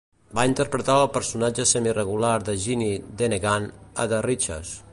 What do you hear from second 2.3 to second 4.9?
de Ginny Dannegan a "The Riches".